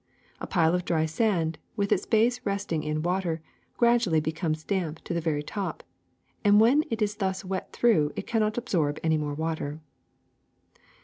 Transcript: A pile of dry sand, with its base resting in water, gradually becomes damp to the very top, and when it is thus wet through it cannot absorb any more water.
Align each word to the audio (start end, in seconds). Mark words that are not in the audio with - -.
A 0.39 0.47
pile 0.47 0.73
of 0.73 0.83
dry 0.83 1.05
sand, 1.05 1.59
with 1.75 1.91
its 1.91 2.07
base 2.07 2.41
resting 2.43 2.81
in 2.81 3.03
water, 3.03 3.39
gradually 3.77 4.19
becomes 4.19 4.63
damp 4.63 4.99
to 5.03 5.13
the 5.13 5.21
very 5.21 5.43
top, 5.43 5.83
and 6.43 6.59
when 6.59 6.83
it 6.89 7.03
is 7.03 7.17
thus 7.17 7.45
wet 7.45 7.71
through 7.71 8.11
it 8.15 8.25
cannot 8.25 8.57
absorb 8.57 8.97
any 9.03 9.19
more 9.19 9.35
water. 9.35 9.79